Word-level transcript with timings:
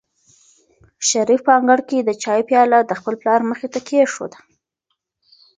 شریف 1.09 1.39
په 1.45 1.51
انګړ 1.59 1.79
کې 1.89 1.97
د 2.03 2.09
چایو 2.23 2.47
پیاله 2.49 2.79
د 2.83 2.91
خپل 2.99 3.15
پلار 3.21 3.39
مخې 3.49 3.67
ته 3.73 3.79
کېښوده. 3.87 4.39